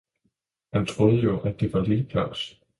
[0.73, 2.61] Han troede jo, at det var lille Claus.